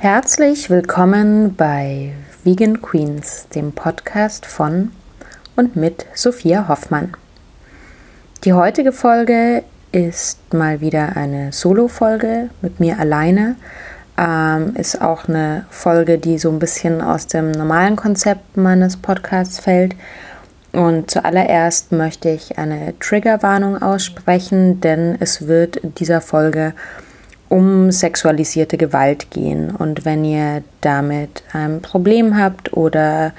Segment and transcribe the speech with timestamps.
[0.00, 2.12] Herzlich willkommen bei
[2.44, 4.92] Vegan Queens, dem Podcast von
[5.56, 7.16] und mit Sophia Hoffmann.
[8.44, 13.56] Die heutige Folge ist mal wieder eine Solo-Folge mit mir alleine.
[14.16, 19.58] Ähm, ist auch eine Folge, die so ein bisschen aus dem normalen Konzept meines Podcasts
[19.58, 19.96] fällt.
[20.70, 26.74] Und zuallererst möchte ich eine Triggerwarnung aussprechen, denn es wird in dieser Folge
[27.48, 29.70] um sexualisierte Gewalt gehen.
[29.70, 33.32] Und wenn ihr damit ein Problem habt oder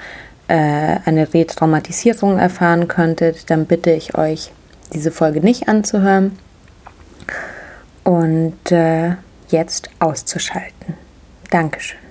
[0.48, 4.52] äh, eine Retraumatisierung erfahren könntet, dann bitte ich euch,
[4.92, 6.36] diese Folge nicht anzuhören
[8.02, 9.12] und äh,
[9.48, 10.94] jetzt auszuschalten.
[11.50, 12.09] Dankeschön.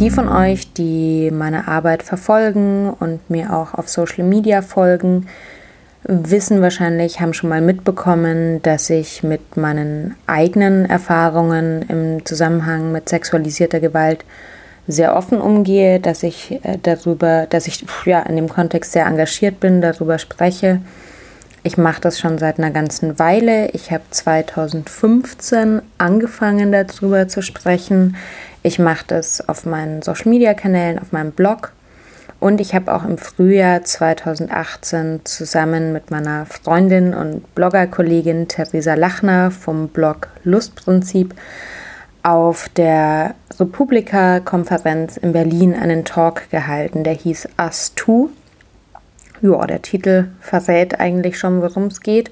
[0.00, 5.26] Die von euch, die meine Arbeit verfolgen und mir auch auf Social Media folgen,
[6.04, 13.10] wissen wahrscheinlich, haben schon mal mitbekommen, dass ich mit meinen eigenen Erfahrungen im Zusammenhang mit
[13.10, 14.24] sexualisierter Gewalt
[14.88, 19.60] sehr offen umgehe, dass ich äh, darüber, dass ich ja in dem Kontext sehr engagiert
[19.60, 20.80] bin, darüber spreche
[21.62, 23.68] ich mache das schon seit einer ganzen Weile.
[23.72, 28.16] Ich habe 2015 angefangen darüber zu sprechen.
[28.62, 31.72] Ich mache das auf meinen Social-Media-Kanälen, auf meinem Blog.
[32.38, 39.50] Und ich habe auch im Frühjahr 2018 zusammen mit meiner Freundin und Bloggerkollegin Theresa Lachner
[39.50, 41.34] vom Blog Lustprinzip
[42.22, 48.30] auf der Republika-Konferenz in Berlin einen Talk gehalten, der hieß Us Too
[49.42, 52.30] ja, der Titel verrät eigentlich schon, worum es geht.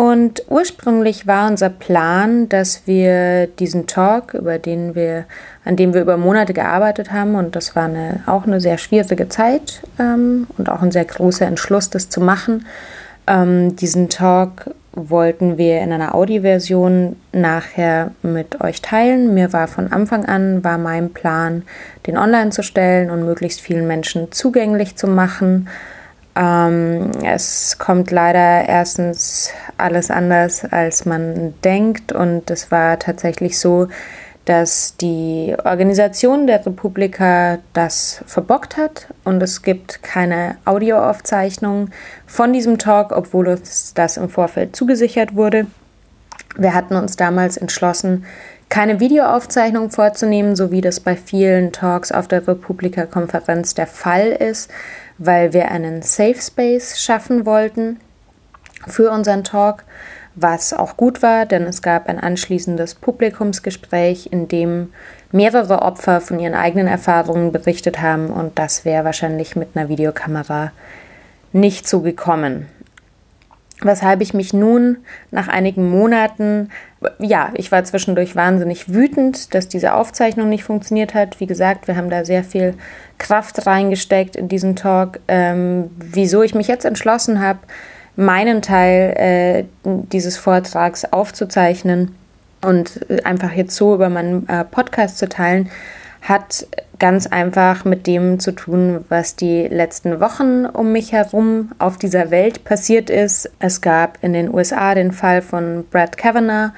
[0.00, 5.26] Und ursprünglich war unser Plan, dass wir diesen Talk, über den wir,
[5.62, 9.28] an dem wir über Monate gearbeitet haben, und das war eine, auch eine sehr schwierige
[9.28, 12.64] Zeit ähm, und auch ein sehr großer Entschluss, das zu machen.
[13.26, 19.34] Ähm, diesen Talk wollten wir in einer Audioversion nachher mit euch teilen.
[19.34, 21.64] Mir war von Anfang an war mein Plan,
[22.06, 25.68] den online zu stellen und möglichst vielen Menschen zugänglich zu machen.
[26.40, 32.12] Ähm, es kommt leider erstens alles anders, als man denkt.
[32.12, 33.88] Und es war tatsächlich so,
[34.46, 41.90] dass die Organisation der Republika das verbockt hat und es gibt keine Audioaufzeichnung
[42.26, 45.66] von diesem Talk, obwohl uns das im Vorfeld zugesichert wurde.
[46.56, 48.24] Wir hatten uns damals entschlossen,
[48.70, 54.70] keine Videoaufzeichnung vorzunehmen, so wie das bei vielen Talks auf der Republika-Konferenz der Fall ist,
[55.20, 58.00] weil wir einen Safe Space schaffen wollten
[58.86, 59.84] für unseren Talk,
[60.34, 64.92] was auch gut war, denn es gab ein anschließendes Publikumsgespräch, in dem
[65.30, 70.72] mehrere Opfer von ihren eigenen Erfahrungen berichtet haben und das wäre wahrscheinlich mit einer Videokamera
[71.52, 72.66] nicht so gekommen.
[73.82, 74.98] Weshalb ich mich nun
[75.30, 76.70] nach einigen Monaten,
[77.18, 81.40] ja, ich war zwischendurch wahnsinnig wütend, dass diese Aufzeichnung nicht funktioniert hat.
[81.40, 82.74] Wie gesagt, wir haben da sehr viel
[83.18, 85.18] Kraft reingesteckt in diesen Talk.
[85.26, 87.60] Ähm, wieso ich mich jetzt entschlossen habe,
[88.16, 92.14] meinen Teil äh, dieses Vortrags aufzuzeichnen
[92.60, 95.70] und einfach jetzt so über meinen äh, Podcast zu teilen,
[96.22, 96.66] hat
[96.98, 102.30] ganz einfach mit dem zu tun, was die letzten Wochen um mich herum auf dieser
[102.30, 103.50] Welt passiert ist.
[103.58, 106.72] Es gab in den USA den Fall von Brad Kavanaugh,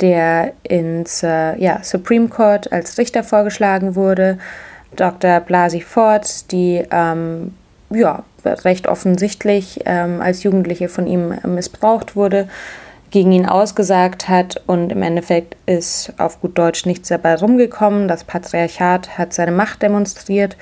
[0.00, 4.38] der ins äh, ja, Supreme Court als Richter vorgeschlagen wurde.
[4.96, 5.40] Dr.
[5.40, 7.54] Blasi Ford, die ähm,
[7.90, 12.48] ja, recht offensichtlich ähm, als Jugendliche von ihm missbraucht wurde
[13.10, 18.08] gegen ihn ausgesagt hat und im Endeffekt ist auf gut Deutsch nichts dabei rumgekommen.
[18.08, 20.56] Das Patriarchat hat seine Macht demonstriert.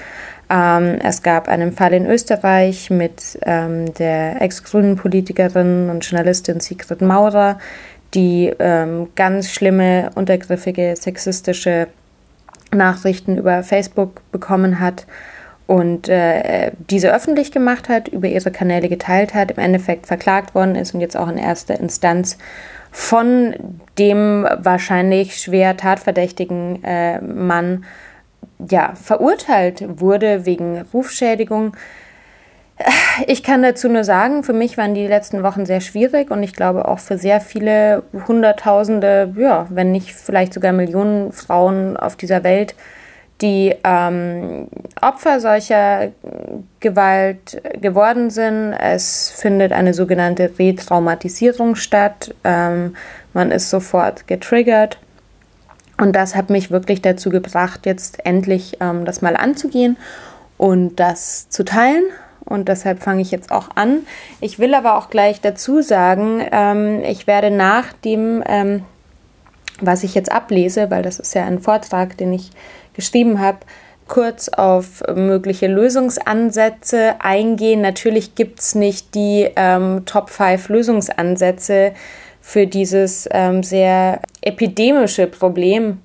[0.49, 7.01] Ähm, es gab einen Fall in Österreich mit ähm, der ex-grünen Politikerin und Journalistin Sigrid
[7.01, 7.59] Maurer,
[8.15, 11.89] die ähm, ganz schlimme, untergriffige, sexistische
[12.73, 15.07] Nachrichten über Facebook bekommen hat
[15.67, 20.77] und äh, diese öffentlich gemacht hat, über ihre Kanäle geteilt hat, im Endeffekt verklagt worden
[20.77, 22.39] ist und jetzt auch in erster Instanz
[22.93, 23.55] von
[23.99, 27.85] dem wahrscheinlich schwer tatverdächtigen äh, Mann
[28.71, 31.77] ja, verurteilt wurde wegen Rufschädigung.
[33.27, 36.53] Ich kann dazu nur sagen, für mich waren die letzten Wochen sehr schwierig und ich
[36.53, 42.45] glaube auch für sehr viele Hunderttausende, ja, wenn nicht vielleicht sogar Millionen Frauen auf dieser
[42.45, 42.75] Welt
[43.43, 44.69] die ähm,
[45.01, 46.13] Opfer solcher
[46.81, 48.73] Gewalt geworden sind.
[48.73, 52.35] Es findet eine sogenannte Retraumatisierung statt.
[52.45, 52.97] Ähm,
[53.35, 54.99] man ist sofort getriggert.
[55.99, 59.97] Und das hat mich wirklich dazu gebracht, jetzt endlich ähm, das mal anzugehen
[60.59, 62.05] und das zu teilen.
[62.45, 64.07] Und deshalb fange ich jetzt auch an.
[64.41, 68.85] Ich will aber auch gleich dazu sagen, ähm, ich werde nach dem, ähm,
[69.81, 72.51] was ich jetzt ablese, weil das ist ja ein Vortrag, den ich
[72.97, 73.59] geschrieben habe,
[74.09, 77.81] kurz auf mögliche Lösungsansätze eingehen.
[77.81, 81.93] Natürlich gibt es nicht die ähm, Top 5 Lösungsansätze
[82.41, 86.01] für dieses ähm, sehr epidemische Problem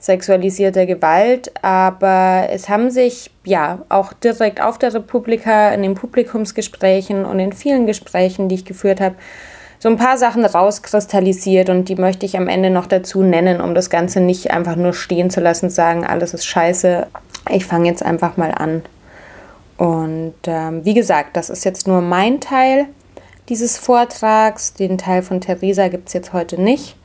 [0.00, 7.24] sexualisierter Gewalt, aber es haben sich ja auch direkt auf der Republika in den Publikumsgesprächen
[7.24, 9.16] und in vielen Gesprächen, die ich geführt habe,
[9.80, 13.74] so ein paar Sachen rauskristallisiert und die möchte ich am Ende noch dazu nennen, um
[13.74, 17.06] das Ganze nicht einfach nur stehen zu lassen und sagen, alles ist scheiße.
[17.50, 18.82] Ich fange jetzt einfach mal an.
[19.76, 22.86] Und ähm, wie gesagt, das ist jetzt nur mein Teil
[23.48, 24.74] dieses Vortrags.
[24.74, 26.96] Den Teil von Theresa gibt es jetzt heute nicht.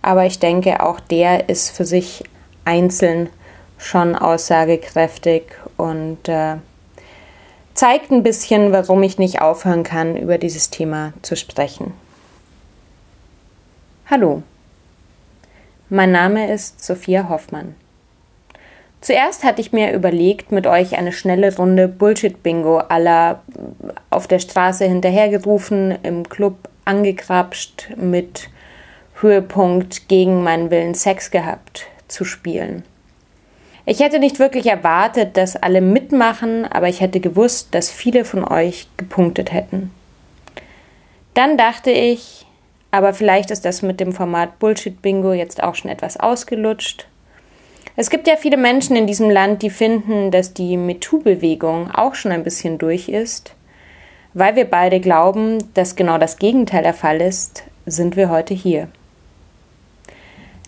[0.00, 2.24] Aber ich denke, auch der ist für sich
[2.64, 3.28] einzeln
[3.76, 5.42] schon aussagekräftig
[5.76, 6.56] und äh,
[7.74, 11.92] zeigt ein bisschen, warum ich nicht aufhören kann, über dieses Thema zu sprechen.
[14.08, 14.44] Hallo,
[15.88, 17.74] mein Name ist Sophia Hoffmann.
[19.00, 23.42] Zuerst hatte ich mir überlegt, mit euch eine schnelle Runde Bullshit-Bingo aller
[24.08, 28.48] auf der Straße hinterhergerufen, im Club angekrapscht, mit
[29.20, 32.84] Höhepunkt gegen meinen Willen Sex gehabt zu spielen.
[33.86, 38.44] Ich hätte nicht wirklich erwartet, dass alle mitmachen, aber ich hätte gewusst, dass viele von
[38.44, 39.90] euch gepunktet hätten.
[41.34, 42.45] Dann dachte ich,
[42.90, 47.06] aber vielleicht ist das mit dem Format Bullshit Bingo jetzt auch schon etwas ausgelutscht.
[47.98, 52.32] Es gibt ja viele Menschen in diesem Land, die finden, dass die MeToo-Bewegung auch schon
[52.32, 53.54] ein bisschen durch ist.
[54.34, 58.88] Weil wir beide glauben, dass genau das Gegenteil der Fall ist, sind wir heute hier.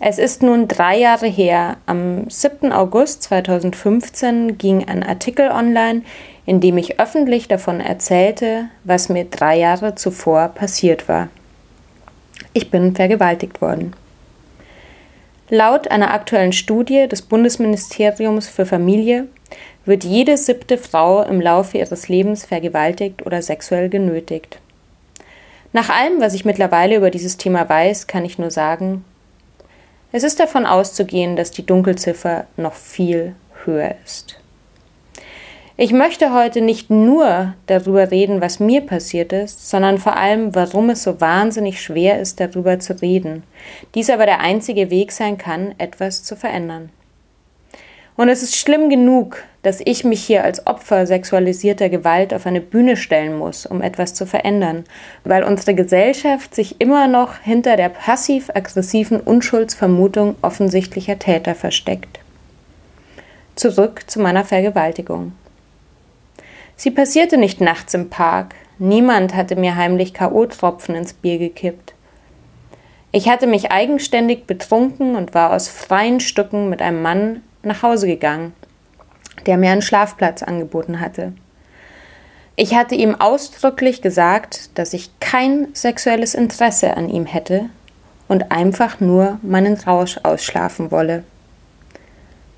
[0.01, 1.77] Es ist nun drei Jahre her.
[1.85, 2.71] Am 7.
[2.71, 6.03] August 2015 ging ein Artikel online,
[6.45, 11.27] in dem ich öffentlich davon erzählte, was mir drei Jahre zuvor passiert war.
[12.59, 13.93] Ich bin vergewaltigt worden.
[15.47, 19.29] Laut einer aktuellen Studie des Bundesministeriums für Familie
[19.85, 24.59] wird jede siebte Frau im Laufe ihres Lebens vergewaltigt oder sexuell genötigt.
[25.71, 29.05] Nach allem, was ich mittlerweile über dieses Thema weiß, kann ich nur sagen,
[30.11, 34.38] es ist davon auszugehen, dass die Dunkelziffer noch viel höher ist.
[35.81, 40.89] Ich möchte heute nicht nur darüber reden, was mir passiert ist, sondern vor allem, warum
[40.89, 43.43] es so wahnsinnig schwer ist, darüber zu reden.
[43.95, 46.89] Dies aber der einzige Weg sein kann, etwas zu verändern.
[48.17, 52.59] Und es ist schlimm genug, dass ich mich hier als Opfer sexualisierter Gewalt auf eine
[52.59, 54.83] Bühne stellen muss, um etwas zu verändern,
[55.23, 62.19] weil unsere Gesellschaft sich immer noch hinter der passiv-aggressiven Unschuldsvermutung offensichtlicher Täter versteckt.
[63.55, 65.31] Zurück zu meiner Vergewaltigung.
[66.79, 68.55] Sie passierte nicht nachts im Park.
[68.77, 71.93] Niemand hatte mir heimlich K.O.-Tropfen ins Bier gekippt.
[73.11, 78.07] Ich hatte mich eigenständig betrunken und war aus freien Stücken mit einem Mann nach Hause
[78.07, 78.53] gegangen,
[79.45, 81.33] der mir einen Schlafplatz angeboten hatte.
[82.55, 87.65] Ich hatte ihm ausdrücklich gesagt, dass ich kein sexuelles Interesse an ihm hätte
[88.29, 91.25] und einfach nur meinen Rausch ausschlafen wolle.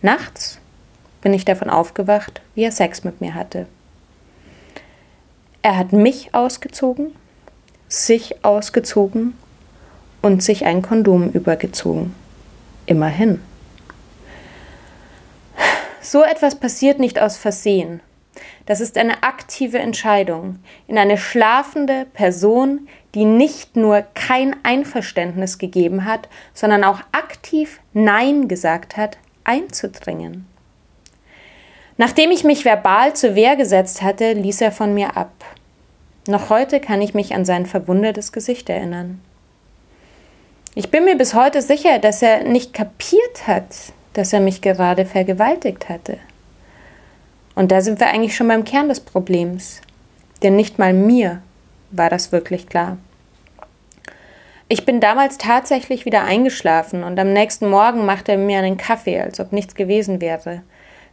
[0.04, 0.60] Nachts
[1.22, 3.66] bin ich davon aufgewacht, wie er Sex mit mir hatte.
[5.64, 7.16] Er hat mich ausgezogen,
[7.88, 9.38] sich ausgezogen
[10.22, 12.16] und sich ein Kondom übergezogen.
[12.88, 13.42] Immerhin.
[16.02, 18.02] So etwas passiert nicht aus Versehen.
[18.66, 26.06] Das ist eine aktive Entscheidung, in eine schlafende Person, die nicht nur kein Einverständnis gegeben
[26.06, 30.48] hat, sondern auch aktiv Nein gesagt hat, einzudringen.
[32.02, 35.32] Nachdem ich mich verbal zur Wehr gesetzt hatte, ließ er von mir ab.
[36.26, 39.22] Noch heute kann ich mich an sein verwundertes Gesicht erinnern.
[40.74, 43.76] Ich bin mir bis heute sicher, dass er nicht kapiert hat,
[44.14, 46.18] dass er mich gerade vergewaltigt hatte.
[47.54, 49.82] Und da sind wir eigentlich schon beim Kern des Problems.
[50.42, 51.44] Denn nicht mal mir
[51.92, 52.98] war das wirklich klar.
[54.70, 59.20] Ich bin damals tatsächlich wieder eingeschlafen und am nächsten Morgen machte er mir einen Kaffee,
[59.20, 60.64] als ob nichts gewesen wäre.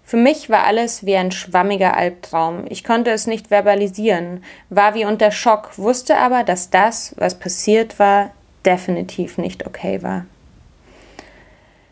[0.08, 2.64] Für mich war alles wie ein schwammiger Albtraum.
[2.70, 7.98] Ich konnte es nicht verbalisieren, war wie unter Schock, wusste aber, dass das, was passiert
[7.98, 8.30] war,
[8.64, 10.24] definitiv nicht okay war.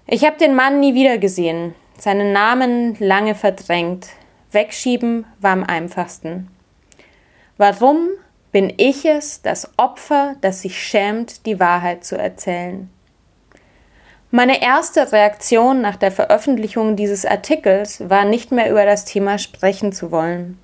[0.06, 4.06] Ich habe den Mann nie wieder gesehen, seinen Namen lange verdrängt.
[4.50, 6.49] Wegschieben war am einfachsten.
[7.58, 8.08] Warum
[8.50, 12.88] bin ich es, das Opfer, das sich schämt, die Wahrheit zu erzählen?
[14.33, 19.92] Meine erste Reaktion nach der Veröffentlichung dieses Artikels war nicht mehr über das Thema sprechen
[19.92, 20.59] zu wollen.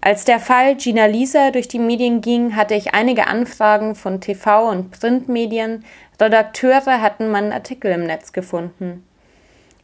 [0.00, 4.70] Als der Fall Gina Lisa durch die Medien ging, hatte ich einige Anfragen von TV-
[4.70, 5.84] und Printmedien.
[6.20, 9.04] Redakteure hatten meinen Artikel im Netz gefunden.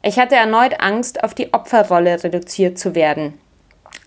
[0.03, 3.39] Ich hatte erneut Angst, auf die Opferrolle reduziert zu werden.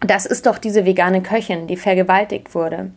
[0.02, 2.92] Das ist doch diese vegane Köchin, die vergewaltigt wurde.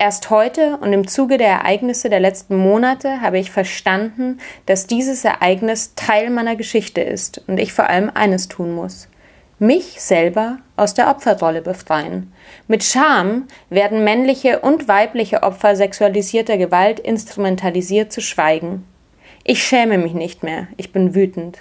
[0.00, 5.26] Erst heute und im Zuge der Ereignisse der letzten Monate habe ich verstanden, dass dieses
[5.26, 9.08] Ereignis Teil meiner Geschichte ist und ich vor allem eines tun muss.
[9.58, 12.32] Mich selber aus der Opferrolle befreien.
[12.66, 18.86] Mit Scham werden männliche und weibliche Opfer sexualisierter Gewalt instrumentalisiert zu schweigen.
[19.44, 21.58] Ich schäme mich nicht mehr, ich bin wütend.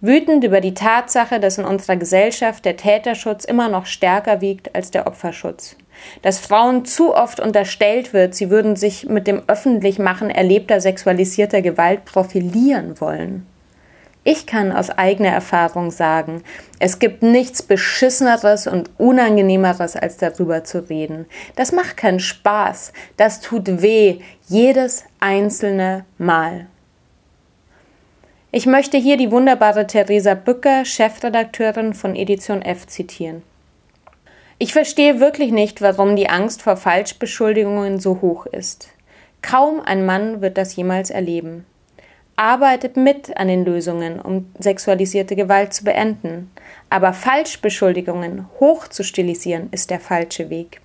[0.00, 4.90] Wütend über die Tatsache, dass in unserer Gesellschaft der Täterschutz immer noch stärker wiegt als
[4.90, 5.76] der Opferschutz.
[6.22, 12.04] Dass Frauen zu oft unterstellt wird, sie würden sich mit dem Öffentlichmachen erlebter sexualisierter Gewalt
[12.04, 13.46] profilieren wollen.
[14.28, 16.42] Ich kann aus eigener Erfahrung sagen,
[16.80, 21.26] es gibt nichts Beschisseneres und Unangenehmeres, als darüber zu reden.
[21.54, 26.66] Das macht keinen Spaß, das tut weh, jedes einzelne Mal.
[28.50, 33.44] Ich möchte hier die wunderbare Theresa Bücker, Chefredakteurin von Edition F, zitieren.
[34.58, 38.88] Ich verstehe wirklich nicht, warum die Angst vor Falschbeschuldigungen so hoch ist.
[39.42, 41.66] Kaum ein Mann wird das jemals erleben.
[42.36, 46.50] Arbeitet mit an den Lösungen, um sexualisierte Gewalt zu beenden.
[46.88, 50.80] Aber Falschbeschuldigungen hoch zu stilisieren, ist der falsche Weg.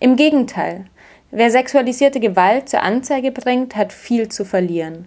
[0.00, 0.86] Im Gegenteil,
[1.30, 5.06] wer sexualisierte Gewalt zur Anzeige bringt, hat viel zu verlieren.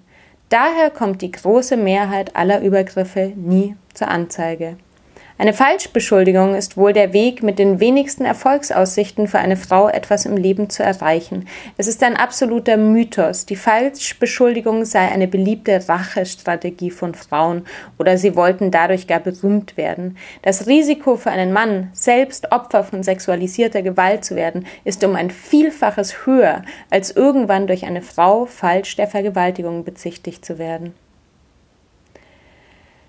[0.50, 4.78] Daher kommt die große Mehrheit aller Übergriffe nie zur Anzeige.
[5.38, 10.38] Eine Falschbeschuldigung ist wohl der Weg mit den wenigsten Erfolgsaussichten für eine Frau, etwas im
[10.38, 11.46] Leben zu erreichen.
[11.76, 13.46] Es ist ein absoluter Mythos.
[13.46, 17.66] Die Falschbeschuldigung sei eine beliebte Rachestrategie von Frauen
[18.00, 20.16] oder sie wollten dadurch gar berühmt werden.
[20.42, 25.32] Das Risiko für einen Mann, selbst Opfer von sexualisierter Gewalt zu werden, ist um ein
[25.32, 30.94] Vielfaches höher, als irgendwann durch eine Frau falsch der Vergewaltigung bezichtigt zu werden.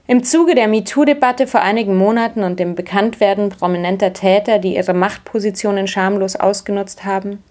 [0.08, 5.88] Im Zuge der MeToo-Debatte vor einigen Monaten und dem Bekanntwerden prominenter Täter, die ihre Machtpositionen
[5.88, 7.42] schamlos ausgenutzt haben,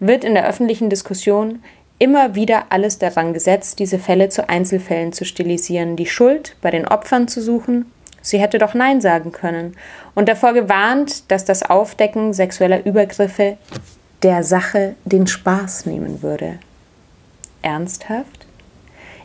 [0.00, 1.62] wird in der öffentlichen Diskussion
[1.98, 6.86] immer wieder alles daran gesetzt, diese Fälle zu Einzelfällen zu stilisieren, die Schuld bei den
[6.86, 9.74] Opfern zu suchen, sie hätte doch Nein sagen können,
[10.14, 13.56] und davor gewarnt, dass das Aufdecken sexueller Übergriffe
[14.22, 16.58] der Sache den Spaß nehmen würde.
[17.62, 18.46] Ernsthaft?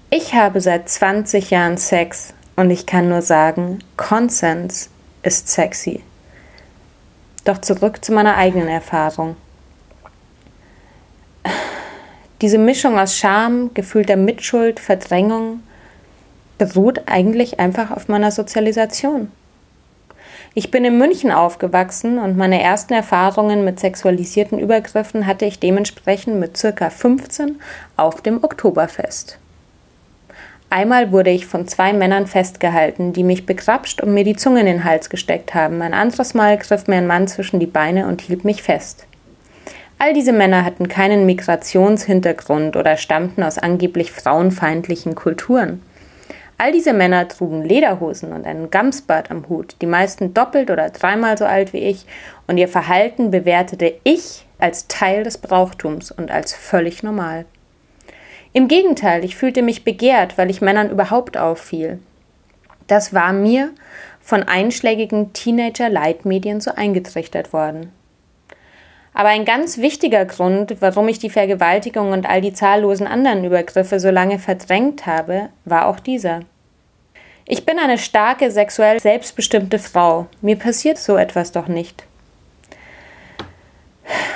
[0.09, 4.89] Ich habe seit 20 Jahren Sex und ich kann nur sagen, Consens
[5.23, 6.03] ist sexy.
[7.45, 9.37] Doch zurück zu meiner eigenen Erfahrung.
[12.41, 15.61] Diese Mischung aus Scham, gefühlter Mitschuld, Verdrängung
[16.57, 19.31] beruht eigentlich einfach auf meiner Sozialisation.
[20.53, 26.41] Ich bin in München aufgewachsen und meine ersten Erfahrungen mit sexualisierten Übergriffen hatte ich dementsprechend
[26.41, 27.61] mit circa 15
[27.95, 29.39] auf dem Oktoberfest.
[30.71, 34.67] Einmal wurde ich von zwei Männern festgehalten, die mich begrapscht und mir die Zunge in
[34.67, 35.81] den Hals gesteckt haben.
[35.81, 39.07] Ein anderes Mal griff mir ein Mann zwischen die Beine und hielt mich fest.
[39.97, 45.81] All diese Männer hatten keinen Migrationshintergrund oder stammten aus angeblich frauenfeindlichen Kulturen.
[46.59, 51.37] All diese Männer trugen Lederhosen und einen Gamsbart am Hut, die meisten doppelt oder dreimal
[51.37, 52.05] so alt wie ich,
[52.47, 57.45] und ihr Verhalten bewertete ich als Teil des Brauchtums und als völlig normal.
[58.51, 61.99] Im Gegenteil, ich fühlte mich begehrt, weil ich Männern überhaupt auffiel.
[62.87, 63.71] Das war mir
[64.19, 67.91] von einschlägigen Teenager-Leitmedien so eingetrichtert worden.
[69.13, 73.99] Aber ein ganz wichtiger Grund, warum ich die Vergewaltigung und all die zahllosen anderen Übergriffe
[73.99, 76.41] so lange verdrängt habe, war auch dieser.
[77.45, 80.27] Ich bin eine starke, sexuell selbstbestimmte Frau.
[80.41, 82.05] Mir passiert so etwas doch nicht.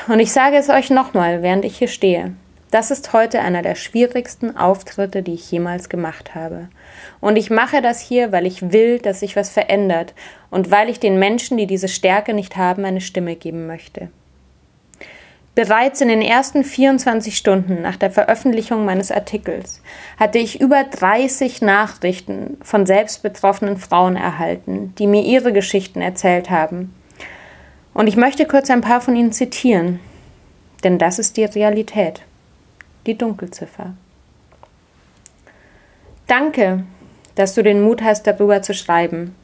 [0.07, 2.33] Und ich sage es euch nochmal, während ich hier stehe.
[2.73, 6.69] Das ist heute einer der schwierigsten Auftritte, die ich jemals gemacht habe.
[7.21, 10.15] Und ich mache das hier, weil ich will, dass sich was verändert
[10.49, 14.09] und weil ich den Menschen, die diese Stärke nicht haben, eine Stimme geben möchte.
[15.53, 19.83] Bereits in den ersten 24 Stunden nach der Veröffentlichung meines Artikels
[20.19, 26.95] hatte ich über 30 Nachrichten von selbstbetroffenen Frauen erhalten, die mir ihre Geschichten erzählt haben.
[27.93, 29.99] Und ich möchte kurz ein paar von ihnen zitieren,
[30.83, 32.23] denn das ist die Realität
[33.05, 33.93] die Dunkelziffer.
[36.27, 36.83] Danke,
[37.35, 39.35] dass du den Mut hast, darüber zu schreiben.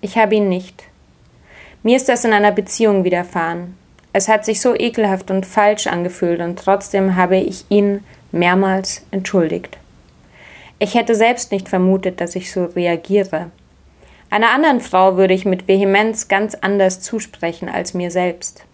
[0.00, 0.84] Ich habe ihn nicht.
[1.82, 3.76] Mir ist das in einer Beziehung widerfahren.
[4.12, 9.78] Es hat sich so ekelhaft und falsch angefühlt und trotzdem habe ich ihn mehrmals entschuldigt.
[10.78, 13.50] Ich hätte selbst nicht vermutet, dass ich so reagiere.
[14.30, 18.64] Einer anderen Frau würde ich mit Vehemenz ganz anders zusprechen als mir selbst.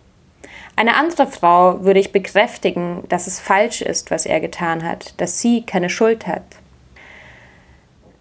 [0.79, 5.41] Eine andere Frau würde ich bekräftigen, dass es falsch ist, was er getan hat, dass
[5.41, 6.45] sie keine Schuld hat.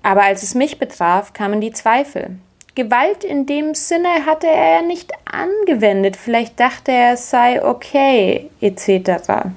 [0.03, 2.38] Aber als es mich betraf, kamen die Zweifel.
[2.75, 9.50] Gewalt in dem Sinne hatte er nicht angewendet, vielleicht dachte er, es sei okay, etc.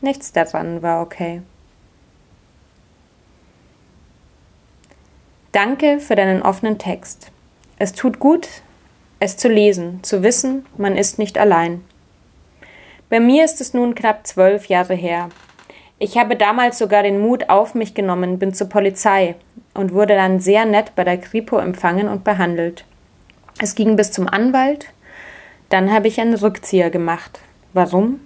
[0.00, 1.42] Nichts daran war okay.
[5.52, 7.30] Danke für deinen offenen Text.
[7.78, 8.48] Es tut gut,
[9.20, 11.84] es zu lesen, zu wissen, man ist nicht allein.
[13.12, 15.28] Bei mir ist es nun knapp zwölf Jahre her.
[15.98, 19.34] Ich habe damals sogar den Mut auf mich genommen, bin zur Polizei
[19.74, 22.86] und wurde dann sehr nett bei der Kripo empfangen und behandelt.
[23.60, 24.86] Es ging bis zum Anwalt,
[25.68, 27.40] dann habe ich einen Rückzieher gemacht.
[27.74, 28.20] Warum?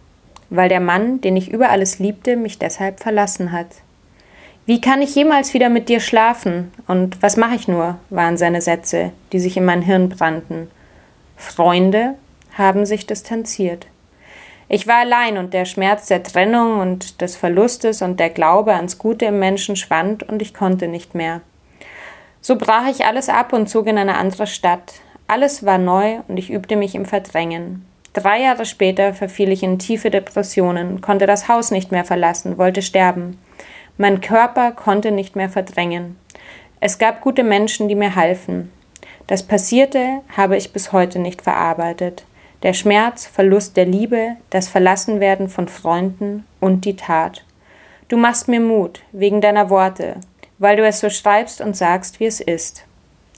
[0.50, 3.66] Weil der Mann, den ich über alles liebte, mich deshalb verlassen hat.
[4.66, 6.70] Wie kann ich jemals wieder mit dir schlafen?
[6.86, 7.98] Und was mache ich nur?
[8.08, 10.70] waren seine Sätze, die sich in mein Hirn brannten.
[11.36, 12.14] Freunde
[12.56, 13.88] haben sich distanziert.
[14.68, 18.98] Ich war allein und der Schmerz der Trennung und des Verlustes und der Glaube ans
[18.98, 21.40] Gute im Menschen schwand und ich konnte nicht mehr.
[22.40, 24.94] So brach ich alles ab und zog in eine andere Stadt.
[25.28, 27.84] Alles war neu und ich übte mich im Verdrängen.
[28.12, 32.82] Drei Jahre später verfiel ich in tiefe Depressionen, konnte das Haus nicht mehr verlassen, wollte
[32.82, 33.38] sterben.
[33.98, 36.18] Mein Körper konnte nicht mehr verdrängen.
[36.80, 38.72] Es gab gute Menschen, die mir halfen.
[39.26, 42.24] Das Passierte habe ich bis heute nicht verarbeitet.
[42.66, 47.44] Der Schmerz, Verlust der Liebe, das Verlassenwerden von Freunden und die Tat.
[48.08, 50.16] Du machst mir Mut, wegen deiner Worte,
[50.58, 52.84] weil du es so schreibst und sagst, wie es ist.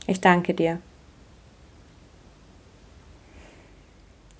[0.06, 0.78] Ich danke dir.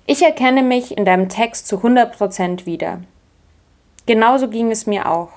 [0.07, 3.01] Ich erkenne mich in deinem Text zu 100 Prozent wieder.
[4.07, 5.29] Genauso ging es mir auch.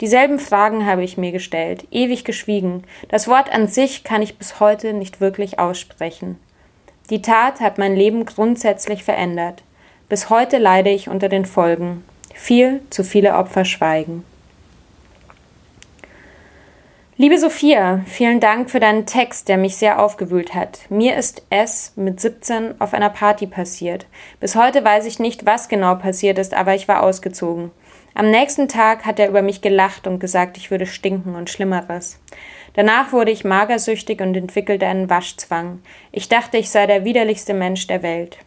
[0.00, 2.84] Dieselben Fragen habe ich mir gestellt, ewig geschwiegen.
[3.10, 6.38] Das Wort an sich kann ich bis heute nicht wirklich aussprechen.
[7.10, 9.62] Die Tat hat mein Leben grundsätzlich verändert.
[10.08, 12.02] Bis heute leide ich unter den Folgen.
[12.32, 14.24] Viel zu viele Opfer schweigen.
[17.16, 20.80] Liebe Sophia, vielen Dank für deinen Text, der mich sehr aufgewühlt hat.
[20.88, 24.06] Mir ist es mit 17 auf einer Party passiert.
[24.40, 27.70] Bis heute weiß ich nicht, was genau passiert ist, aber ich war ausgezogen.
[28.14, 32.18] Am nächsten Tag hat er über mich gelacht und gesagt, ich würde stinken und Schlimmeres.
[32.74, 35.80] Danach wurde ich magersüchtig und entwickelte einen Waschzwang.
[36.12, 38.38] Ich dachte, ich sei der widerlichste Mensch der Welt.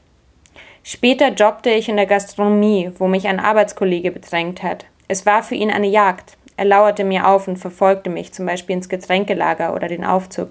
[0.84, 4.86] Später jobbte ich in der Gastronomie, wo mich ein Arbeitskollege bedrängt hat.
[5.08, 6.38] Es war für ihn eine Jagd.
[6.58, 10.50] Er lauerte mir auf und verfolgte mich, zum Beispiel ins Getränkelager oder den Aufzug.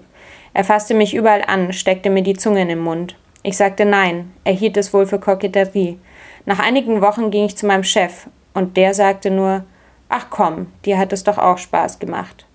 [0.53, 3.15] Er fasste mich überall an, steckte mir die Zunge in den Mund.
[3.43, 5.99] Ich sagte nein, er hielt es wohl für Koketterie.
[6.45, 9.65] Nach einigen Wochen ging ich zu meinem Chef und der sagte nur,
[10.09, 12.46] ach komm, dir hat es doch auch Spaß gemacht.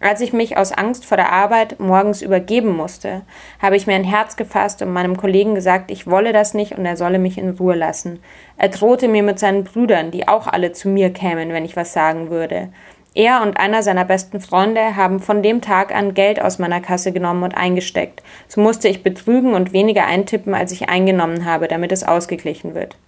[0.00, 3.22] Als ich mich aus Angst vor der Arbeit morgens übergeben musste,
[3.62, 6.84] habe ich mir ein Herz gefasst und meinem Kollegen gesagt, ich wolle das nicht und
[6.84, 8.20] er solle mich in Ruhe lassen.
[8.58, 11.94] Er drohte mir mit seinen Brüdern, die auch alle zu mir kämen, wenn ich was
[11.94, 12.68] sagen würde.
[13.14, 17.12] Er und einer seiner besten Freunde haben von dem Tag an Geld aus meiner Kasse
[17.12, 18.22] genommen und eingesteckt.
[18.46, 22.98] So musste ich betrügen und weniger eintippen, als ich eingenommen habe, damit es ausgeglichen wird.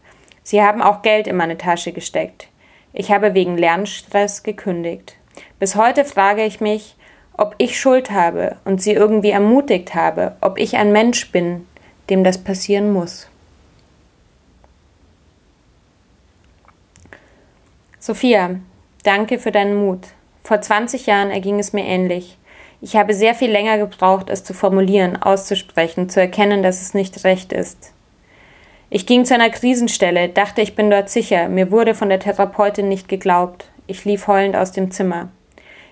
[0.42, 2.48] Sie haben auch Geld in meine Tasche gesteckt.
[2.94, 5.17] Ich habe wegen Lernstress gekündigt.
[5.58, 6.94] Bis heute frage ich mich,
[7.36, 11.66] ob ich Schuld habe und sie irgendwie ermutigt habe, ob ich ein Mensch bin,
[12.10, 13.28] dem das passieren muss.
[17.98, 18.60] Sophia,
[19.04, 20.08] danke für deinen Mut.
[20.44, 22.38] Vor 20 Jahren erging es mir ähnlich.
[22.80, 27.24] Ich habe sehr viel länger gebraucht, es zu formulieren, auszusprechen, zu erkennen, dass es nicht
[27.24, 27.92] recht ist.
[28.88, 31.48] Ich ging zu einer Krisenstelle, dachte, ich bin dort sicher.
[31.48, 33.66] Mir wurde von der Therapeutin nicht geglaubt.
[33.86, 35.28] Ich lief heulend aus dem Zimmer.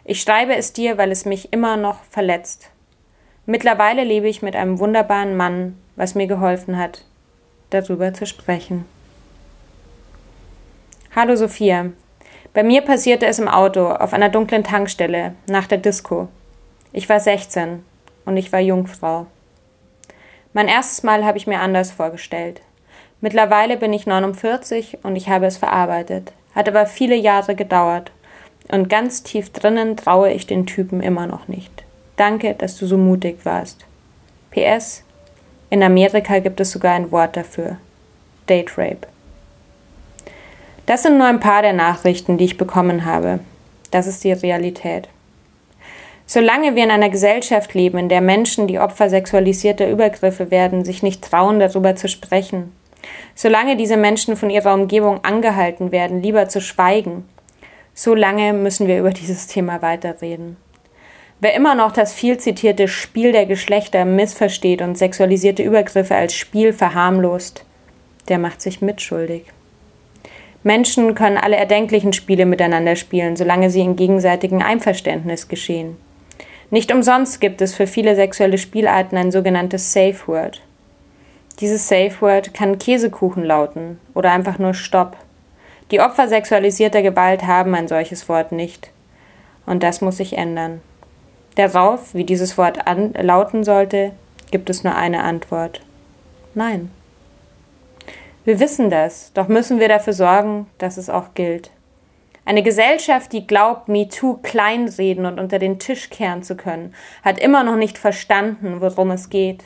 [0.09, 2.71] Ich schreibe es dir, weil es mich immer noch verletzt.
[3.45, 7.05] Mittlerweile lebe ich mit einem wunderbaren Mann, was mir geholfen hat,
[7.71, 8.85] darüber zu sprechen.
[11.16, 11.87] Hallo Sophia.
[12.55, 16.29] Bei mir passierte es im Auto, auf einer dunklen Tankstelle, nach der Disco.
[16.92, 17.85] Ich war 16
[18.27, 19.27] und ich war Jungfrau.
[20.53, 22.62] Mein erstes Mal habe ich mir anders vorgestellt.
[23.21, 26.33] Mittlerweile bin ich 49 und ich habe es verarbeitet.
[26.55, 28.12] Hat aber viele Jahre gedauert.
[28.70, 31.85] Und ganz tief drinnen traue ich den Typen immer noch nicht.
[32.16, 33.85] Danke, dass du so mutig warst.
[34.50, 35.05] PS.
[35.70, 37.79] In Amerika gibt es sogar ein Wort dafür.
[38.48, 39.07] Date Rape.
[40.87, 43.40] Das sind nur ein paar der Nachrichten, die ich bekommen habe.
[43.90, 45.09] Das ist die Realität.
[46.26, 51.02] Solange wir in einer Gesellschaft leben, in der Menschen, die Opfer sexualisierter Übergriffe werden, sich
[51.02, 52.72] nicht trauen, darüber zu sprechen,
[53.35, 57.29] Solange diese Menschen von ihrer Umgebung angehalten werden, lieber zu schweigen,
[57.98, 60.59] So lange müssen wir über dieses Thema weiterreden.
[61.40, 66.74] Wer immer noch das viel zitierte Spiel der Geschlechter missversteht und sexualisierte Übergriffe als Spiel
[66.74, 67.64] verharmlost,
[68.28, 69.44] der macht sich mitschuldig.
[70.62, 75.96] Menschen können alle erdenklichen Spiele miteinander spielen, solange sie in gegenseitigem Einverständnis geschehen.
[76.70, 80.61] Nicht umsonst gibt es für viele sexuelle Spielarten ein sogenanntes Safe Word.
[81.61, 85.16] Dieses Safe Word kann Käsekuchen lauten oder einfach nur Stopp.
[85.90, 88.90] Die Opfer sexualisierter Gewalt haben ein solches Wort nicht.
[89.66, 90.81] Und das muss sich ändern.
[91.55, 92.79] Darauf, wie dieses Wort
[93.20, 94.12] lauten sollte,
[94.51, 95.81] gibt es nur eine Antwort.
[96.55, 96.90] Nein.
[98.44, 101.70] Wir wissen das, doch müssen wir dafür sorgen, dass es auch gilt.
[102.44, 106.94] Eine Gesellschaft, die glaubt, MeToo kleinreden und unter den Tisch kehren zu können,
[107.25, 109.64] hat immer noch nicht verstanden, worum es geht.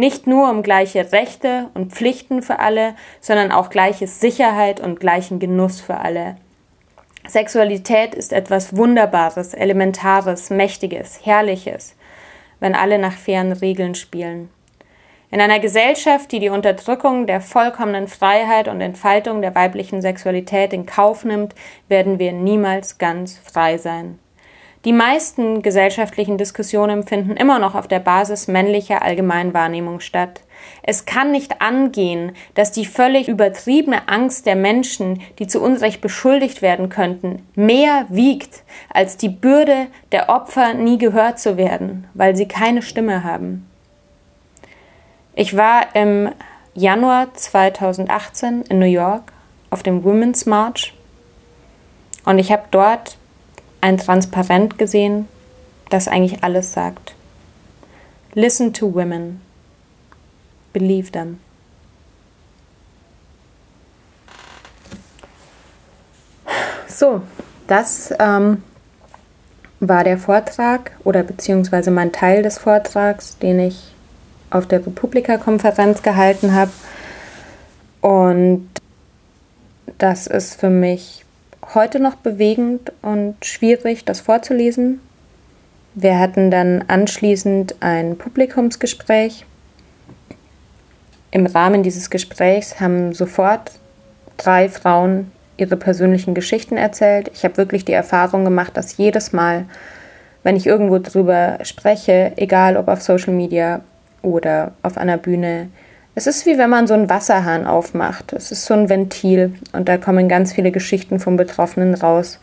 [0.00, 5.40] Nicht nur um gleiche Rechte und Pflichten für alle, sondern auch gleiche Sicherheit und gleichen
[5.40, 6.38] Genuss für alle.
[7.28, 11.96] Sexualität ist etwas Wunderbares, Elementares, Mächtiges, Herrliches,
[12.60, 14.48] wenn alle nach fairen Regeln spielen.
[15.30, 20.86] In einer Gesellschaft, die die Unterdrückung der vollkommenen Freiheit und Entfaltung der weiblichen Sexualität in
[20.86, 21.54] Kauf nimmt,
[21.88, 24.18] werden wir niemals ganz frei sein.
[24.86, 30.40] Die meisten gesellschaftlichen Diskussionen finden immer noch auf der Basis männlicher Allgemeinwahrnehmung statt.
[30.82, 36.62] Es kann nicht angehen, dass die völlig übertriebene Angst der Menschen, die zu Unrecht beschuldigt
[36.62, 38.62] werden könnten, mehr wiegt
[38.92, 43.68] als die Bürde der Opfer, nie gehört zu werden, weil sie keine Stimme haben.
[45.34, 46.30] Ich war im
[46.74, 49.32] Januar 2018 in New York
[49.68, 50.94] auf dem Women's March
[52.24, 53.18] und ich habe dort
[53.80, 55.28] ein Transparent gesehen,
[55.90, 57.14] das eigentlich alles sagt.
[58.34, 59.40] Listen to women.
[60.72, 61.40] Believe them.
[66.86, 67.22] So,
[67.66, 68.62] das ähm,
[69.80, 73.94] war der Vortrag oder beziehungsweise mein Teil des Vortrags, den ich
[74.50, 76.70] auf der Republika-Konferenz gehalten habe.
[78.00, 78.68] Und
[79.98, 81.24] das ist für mich
[81.74, 85.00] heute noch bewegend und schwierig, das vorzulesen.
[85.94, 89.44] Wir hatten dann anschließend ein Publikumsgespräch.
[91.30, 93.72] Im Rahmen dieses Gesprächs haben sofort
[94.36, 97.30] drei Frauen ihre persönlichen Geschichten erzählt.
[97.34, 99.66] Ich habe wirklich die Erfahrung gemacht, dass jedes Mal,
[100.42, 103.82] wenn ich irgendwo drüber spreche, egal ob auf Social Media
[104.22, 105.68] oder auf einer Bühne.
[106.14, 108.32] Es ist wie wenn man so einen Wasserhahn aufmacht.
[108.32, 112.38] Es ist so ein Ventil und da kommen ganz viele Geschichten vom Betroffenen raus.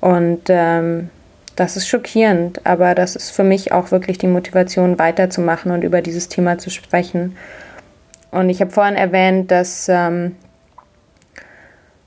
[0.00, 1.10] Und ähm,
[1.56, 6.02] das ist schockierend, aber das ist für mich auch wirklich die Motivation, weiterzumachen und über
[6.02, 7.36] dieses Thema zu sprechen.
[8.30, 10.36] Und ich habe vorhin erwähnt, dass, ähm,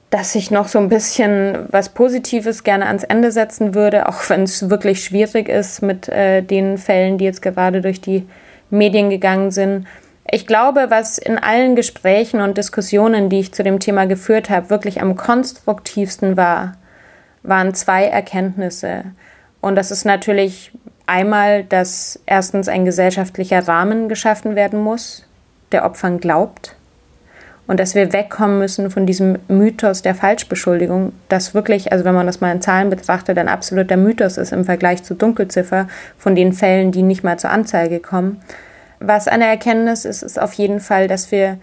[0.09, 4.43] dass ich noch so ein bisschen was Positives gerne ans Ende setzen würde, auch wenn
[4.43, 8.27] es wirklich schwierig ist mit äh, den Fällen, die jetzt gerade durch die
[8.69, 9.85] Medien gegangen sind.
[10.29, 14.69] Ich glaube, was in allen Gesprächen und Diskussionen, die ich zu dem Thema geführt habe,
[14.69, 16.77] wirklich am konstruktivsten war,
[17.43, 19.05] waren zwei Erkenntnisse.
[19.61, 20.71] Und das ist natürlich
[21.05, 25.25] einmal, dass erstens ein gesellschaftlicher Rahmen geschaffen werden muss,
[25.71, 26.75] der Opfern glaubt.
[27.67, 32.25] Und dass wir wegkommen müssen von diesem Mythos der Falschbeschuldigung, das wirklich, also wenn man
[32.25, 36.53] das mal in Zahlen betrachtet, ein absoluter Mythos ist im Vergleich zur Dunkelziffer von den
[36.53, 38.41] Fällen, die nicht mal zur Anzeige kommen.
[39.01, 41.57] Was eine Erkenntnis ist, ist auf jeden Fall, dass wir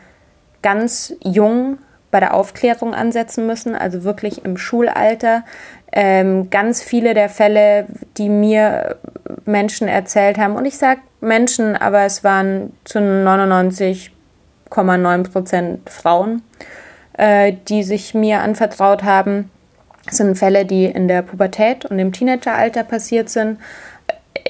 [0.62, 1.78] ganz jung
[2.10, 5.44] bei der Aufklärung ansetzen müssen, also wirklich im Schulalter.
[5.92, 8.96] Ähm, ganz viele der Fälle, die mir
[9.44, 14.12] Menschen erzählt haben, und ich sage Menschen, aber es waren zu 99
[14.70, 16.42] 0,9 Prozent Frauen,
[17.16, 19.50] äh, die sich mir anvertraut haben.
[20.06, 23.58] Das sind Fälle, die in der Pubertät und im Teenageralter passiert sind.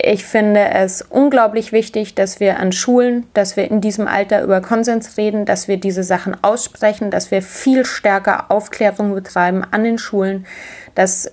[0.01, 4.61] Ich finde es unglaublich wichtig, dass wir an Schulen, dass wir in diesem Alter über
[4.61, 9.99] Konsens reden, dass wir diese Sachen aussprechen, dass wir viel stärker Aufklärung betreiben an den
[9.99, 10.47] Schulen,
[10.95, 11.33] dass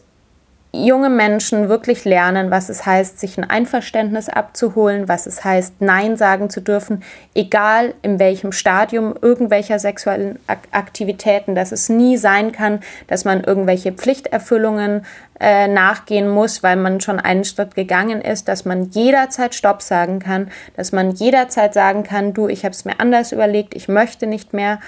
[0.83, 6.17] junge Menschen wirklich lernen, was es heißt, sich ein Einverständnis abzuholen, was es heißt, Nein
[6.17, 10.39] sagen zu dürfen, egal in welchem Stadium irgendwelcher sexuellen
[10.71, 15.05] Aktivitäten, dass es nie sein kann, dass man irgendwelche Pflichterfüllungen
[15.39, 20.19] äh, nachgehen muss, weil man schon einen Schritt gegangen ist, dass man jederzeit Stopp sagen
[20.19, 24.27] kann, dass man jederzeit sagen kann, du, ich habe es mir anders überlegt, ich möchte
[24.27, 24.79] nicht mehr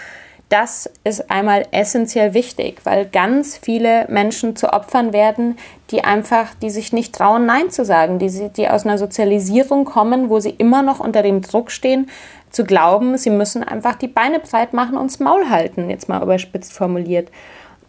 [0.50, 5.58] das ist einmal essentiell wichtig, weil ganz viele Menschen zu Opfern werden,
[5.92, 10.30] die einfach, die sich nicht trauen, Nein zu sagen, die, die aus einer Sozialisierung kommen,
[10.30, 12.10] wo sie immer noch unter dem Druck stehen,
[12.50, 16.24] zu glauben, sie müssen einfach die Beine breit machen und das Maul halten, jetzt mal
[16.24, 17.30] überspitzt formuliert.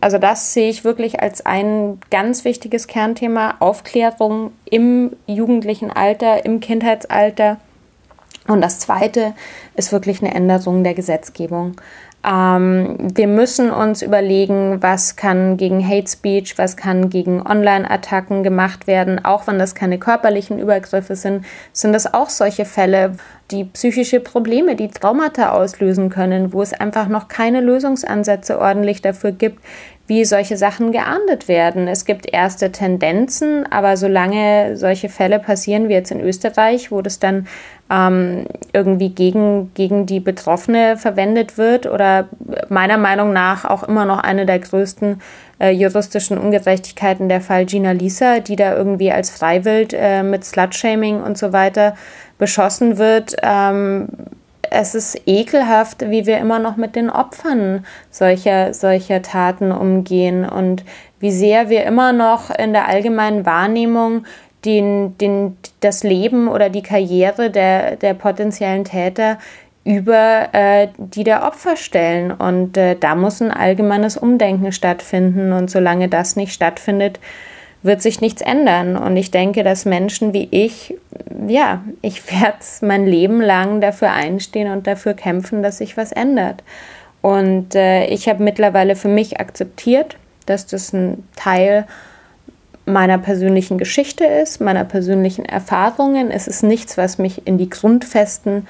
[0.01, 6.61] Also das sehe ich wirklich als ein ganz wichtiges Kernthema, Aufklärung im jugendlichen Alter, im
[6.61, 7.59] Kindheitsalter.
[8.47, 9.35] Und das Zweite
[9.75, 11.77] ist wirklich eine Änderung der Gesetzgebung.
[12.29, 18.87] Ähm, wir müssen uns überlegen, was kann gegen Hate Speech, was kann gegen Online-Attacken gemacht
[18.87, 23.15] werden, auch wenn das keine körperlichen Übergriffe sind, sind das auch solche Fälle,
[23.51, 29.33] die psychische Probleme, die Traumata auslösen können, wo es einfach noch keine Lösungsansätze ordentlich dafür
[29.33, 29.65] gibt,
[30.07, 31.87] wie solche Sachen geahndet werden.
[31.87, 37.21] Es gibt erste Tendenzen, aber solange solche Fälle passieren wie jetzt in Österreich, wo das
[37.21, 37.47] dann
[37.91, 42.29] ähm, irgendwie gegen, gegen die Betroffene verwendet wird oder
[42.69, 45.21] meiner Meinung nach auch immer noch eine der größten
[45.61, 51.23] äh, juristischen Ungerechtigkeiten der Fall Gina Lisa, die da irgendwie als Freiwild äh, mit Slutshaming
[51.23, 51.97] und so weiter
[52.37, 53.37] beschossen wird.
[53.43, 54.09] Ähm,
[54.71, 60.85] es ist ekelhaft, wie wir immer noch mit den Opfern solcher, solcher Taten umgehen und
[61.21, 64.25] wie sehr wir immer noch in der allgemeinen Wahrnehmung
[64.65, 69.39] den, den, das Leben oder die Karriere der, der potenziellen Täter
[69.85, 72.31] über äh, die der Opfer stellen.
[72.31, 75.53] Und äh, da muss ein allgemeines Umdenken stattfinden.
[75.53, 77.21] Und solange das nicht stattfindet,
[77.83, 78.97] wird sich nichts ändern.
[78.97, 80.95] Und ich denke, dass Menschen wie ich,
[81.47, 86.63] ja, ich werde mein Leben lang dafür einstehen und dafür kämpfen, dass sich was ändert.
[87.23, 90.17] Und äh, ich habe mittlerweile für mich akzeptiert,
[90.47, 91.87] dass das ein Teil
[92.89, 96.31] meiner persönlichen Geschichte ist, meiner persönlichen Erfahrungen.
[96.31, 98.67] Es ist nichts, was mich in die Grundfesten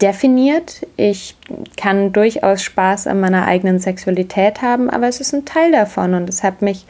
[0.00, 0.86] definiert.
[0.96, 1.36] Ich
[1.76, 6.28] kann durchaus Spaß an meiner eigenen Sexualität haben, aber es ist ein Teil davon und
[6.28, 6.86] es hat mich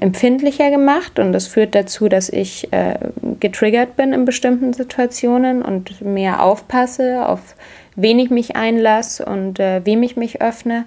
[0.00, 2.96] empfindlicher gemacht und das führt dazu, dass ich äh,
[3.40, 7.54] getriggert bin in bestimmten Situationen und mehr aufpasse, auf
[7.96, 10.84] wen ich mich einlasse und äh, wem ich mich öffne.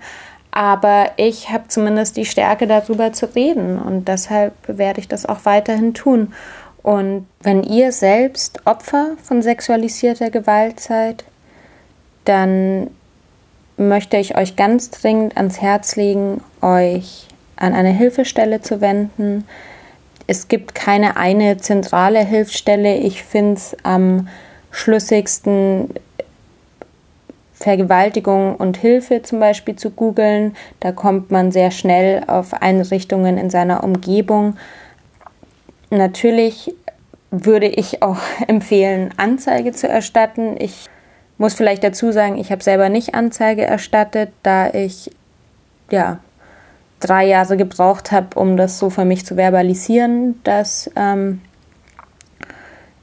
[0.57, 5.41] Aber ich habe zumindest die Stärke, darüber zu reden und deshalb werde ich das auch
[5.43, 6.33] weiterhin tun.
[6.81, 11.25] Und wenn ihr selbst Opfer von sexualisierter Gewalt seid,
[12.25, 12.89] dann
[13.77, 19.47] möchte ich euch ganz dringend ans Herz legen, euch an eine Hilfestelle zu wenden.
[20.25, 22.95] Es gibt keine eine zentrale Hilfsstelle.
[22.95, 24.27] Ich finde es am
[24.71, 25.93] schlüssigsten,
[27.59, 30.55] Vergewaltigung und Hilfe zum Beispiel zu googeln.
[30.79, 34.57] Da kommt man sehr schnell auf Einrichtungen in seiner Umgebung.
[35.89, 36.73] Natürlich
[37.31, 40.55] würde ich auch empfehlen, Anzeige zu erstatten.
[40.59, 40.85] Ich
[41.39, 45.11] muss vielleicht dazu sagen, ich habe selber nicht Anzeige erstattet, da ich
[45.89, 46.19] ja
[46.99, 51.41] drei Jahre gebraucht habe, um das so für mich zu verbalisieren, dass ähm,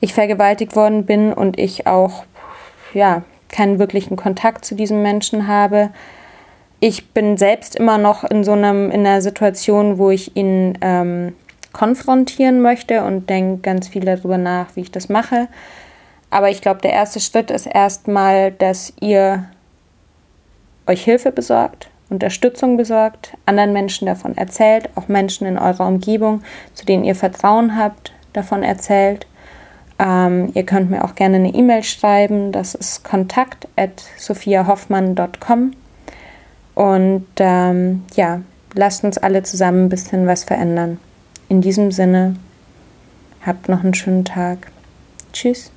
[0.00, 2.24] ich vergewaltigt worden bin und ich auch
[2.92, 3.22] ja
[3.54, 5.90] keinen wirklichen Kontakt zu diesem Menschen habe.
[6.80, 11.34] Ich bin selbst immer noch in so einem in einer Situation, wo ich ihn ähm,
[11.72, 15.48] konfrontieren möchte und denke ganz viel darüber nach, wie ich das mache.
[16.30, 19.44] Aber ich glaube, der erste Schritt ist erstmal, dass ihr
[20.86, 26.42] euch Hilfe besorgt, Unterstützung besorgt, anderen Menschen davon erzählt, auch Menschen in eurer Umgebung,
[26.74, 29.26] zu denen ihr Vertrauen habt, davon erzählt.
[29.98, 35.72] Ähm, ihr könnt mir auch gerne eine E-Mail schreiben, das ist kontakt at sophiahoffmann.com.
[36.74, 38.40] Und ähm, ja,
[38.74, 40.98] lasst uns alle zusammen ein bisschen was verändern.
[41.48, 42.36] In diesem Sinne,
[43.46, 44.72] habt noch einen schönen Tag.
[45.32, 45.70] Tschüss.